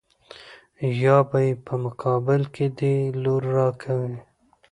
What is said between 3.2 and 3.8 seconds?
لور را